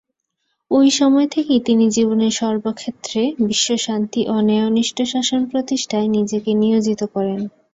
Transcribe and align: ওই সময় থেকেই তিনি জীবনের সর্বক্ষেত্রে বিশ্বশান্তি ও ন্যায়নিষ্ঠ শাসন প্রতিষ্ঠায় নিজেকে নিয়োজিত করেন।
ওই 0.71 0.87
সময় 0.91 1.27
থেকেই 1.27 1.61
তিনি 1.65 1.85
জীবনের 1.89 2.33
সর্বক্ষেত্রে 2.33 3.19
বিশ্বশান্তি 3.47 4.21
ও 4.27 4.35
ন্যায়নিষ্ঠ 4.41 4.97
শাসন 5.05 5.41
প্রতিষ্ঠায় 5.51 6.07
নিজেকে 6.17 6.51
নিয়োজিত 6.55 7.01
করেন। 7.13 7.39